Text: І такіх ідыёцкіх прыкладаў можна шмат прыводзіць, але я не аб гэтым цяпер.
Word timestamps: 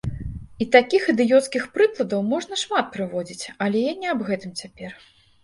І 0.63 0.65
такіх 0.75 1.03
ідыёцкіх 1.13 1.67
прыкладаў 1.75 2.23
можна 2.31 2.59
шмат 2.63 2.85
прыводзіць, 2.97 3.45
але 3.67 3.77
я 3.85 3.93
не 4.01 4.11
аб 4.17 4.27
гэтым 4.33 4.57
цяпер. 4.65 4.91